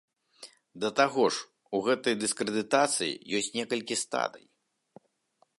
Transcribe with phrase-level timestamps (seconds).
[0.83, 1.43] Да таго ж,
[1.79, 4.45] у гэтай дыскрэдытацыі ёсць некалькі стадый.